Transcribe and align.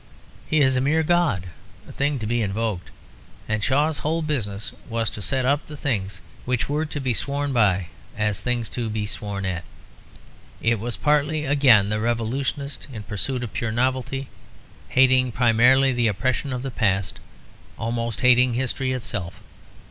He 0.47 0.61
is 0.61 0.75
a 0.75 0.81
mere 0.81 1.03
god; 1.03 1.45
a 1.87 1.91
thing 1.91 2.17
to 2.17 2.25
be 2.25 2.41
invoked. 2.41 2.89
And 3.47 3.63
Shaw's 3.63 3.99
whole 3.99 4.23
business 4.23 4.71
was 4.89 5.11
to 5.11 5.21
set 5.21 5.45
up 5.45 5.67
the 5.67 5.77
things 5.77 6.21
which 6.43 6.67
were 6.67 6.87
to 6.87 6.99
be 6.99 7.13
sworn 7.13 7.53
by 7.53 7.89
as 8.17 8.41
things 8.41 8.67
to 8.71 8.89
be 8.89 9.05
sworn 9.05 9.45
at. 9.45 9.63
It 10.59 10.79
was 10.79 10.97
partly 10.97 11.45
again 11.45 11.89
the 11.89 11.99
revolutionist 11.99 12.87
in 12.91 13.03
pursuit 13.03 13.43
of 13.43 13.53
pure 13.53 13.71
novelty, 13.71 14.27
hating 14.89 15.33
primarily 15.33 15.93
the 15.93 16.07
oppression 16.07 16.51
of 16.51 16.63
the 16.63 16.71
past, 16.71 17.19
almost 17.77 18.21
hating 18.21 18.55
history 18.55 18.93
itself. 18.93 19.39